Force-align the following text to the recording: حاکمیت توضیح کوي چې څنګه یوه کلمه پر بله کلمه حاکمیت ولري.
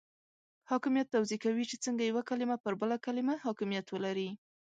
حاکمیت 0.69 1.07
توضیح 1.15 1.39
کوي 1.45 1.63
چې 1.69 1.75
څنګه 1.85 2.03
یوه 2.05 2.21
کلمه 2.29 2.55
پر 2.63 2.73
بله 2.81 2.95
کلمه 3.05 3.33
حاکمیت 3.45 3.85
ولري. 3.91 4.29